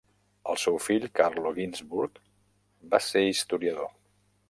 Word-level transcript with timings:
El 0.53 0.57
seu 0.61 0.79
fill, 0.85 1.05
Carlo 1.19 1.53
Ginzburg, 1.59 2.19
va 2.95 3.05
ser 3.13 3.27
historiador. 3.37 3.97